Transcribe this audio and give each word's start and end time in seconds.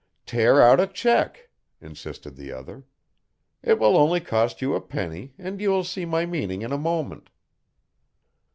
"Tear 0.25 0.59
out 0.63 0.79
a 0.79 0.87
cheque," 0.87 1.51
insisted 1.79 2.35
the 2.35 2.51
other, 2.51 2.85
"it 3.61 3.77
will 3.77 3.95
only 3.95 4.19
cost 4.19 4.59
you 4.59 4.73
a 4.73 4.81
penny, 4.81 5.35
and 5.37 5.61
you 5.61 5.69
will 5.69 5.83
see 5.83 6.05
my 6.05 6.25
meaning 6.25 6.63
in 6.63 6.71
a 6.71 6.77
moment." 6.79 7.29